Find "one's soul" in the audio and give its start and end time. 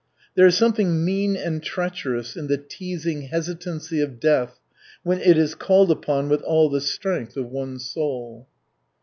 7.51-8.47